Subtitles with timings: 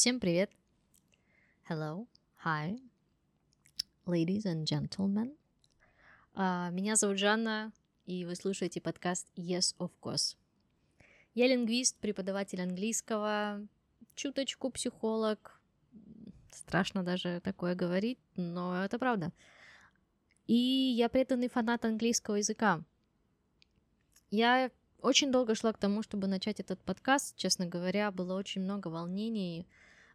[0.00, 0.50] Всем привет!
[1.68, 2.06] Hello,
[2.42, 2.80] hi,
[4.06, 5.36] ladies and gentlemen.
[6.34, 7.70] Uh, меня зовут Жанна,
[8.06, 10.38] и вы слушаете подкаст Yes, of course.
[11.34, 13.60] Я лингвист, преподаватель английского,
[14.14, 15.60] чуточку психолог.
[16.50, 19.32] Страшно даже такое говорить, но это правда.
[20.46, 22.82] И я преданный фанат английского языка.
[24.30, 24.70] Я
[25.02, 27.36] очень долго шла к тому, чтобы начать этот подкаст.
[27.36, 29.66] Честно говоря, было очень много волнений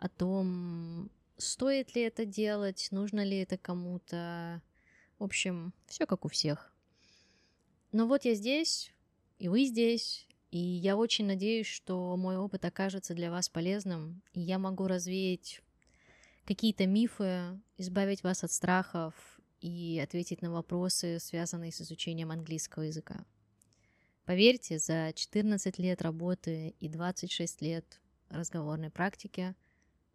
[0.00, 4.62] о том, стоит ли это делать, нужно ли это кому-то.
[5.18, 6.72] В общем, все как у всех.
[7.92, 8.94] Но вот я здесь,
[9.38, 14.40] и вы здесь, и я очень надеюсь, что мой опыт окажется для вас полезным, и
[14.40, 15.60] я могу развеять
[16.46, 19.14] какие-то мифы, избавить вас от страхов
[19.60, 23.26] и ответить на вопросы, связанные с изучением английского языка.
[24.24, 29.54] Поверьте, за 14 лет работы и 26 лет разговорной практики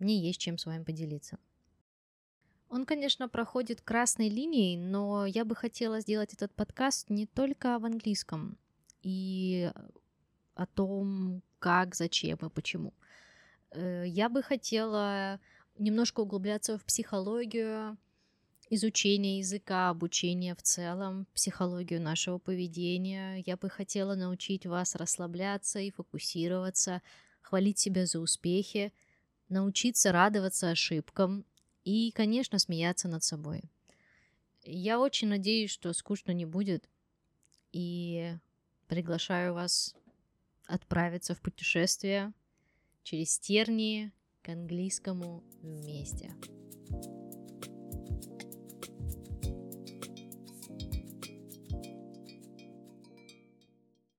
[0.06, 1.40] мне есть чем с вами поделиться.
[2.70, 7.86] Он, конечно, проходит красной линией, но я бы хотела сделать этот подкаст не только в
[7.86, 8.58] английском
[9.02, 9.72] и
[10.54, 12.94] о том, как, зачем и почему.
[13.72, 15.40] Э, я бы хотела
[15.78, 17.98] немножко углубляться в психологию,
[18.70, 23.44] изучение языка, обучение в целом, психологию нашего поведения.
[23.46, 27.02] Я бы хотела научить вас расслабляться и фокусироваться,
[27.42, 28.92] хвалить себя за успехи,
[29.50, 31.46] научиться радоваться ошибкам
[31.84, 33.64] и, конечно, смеяться над собой.
[34.64, 36.90] Я очень надеюсь, что скучно не будет,
[37.72, 38.36] и
[38.88, 39.96] приглашаю вас
[40.66, 42.34] отправиться в путешествие
[43.04, 46.34] через тернии к английскому вместе.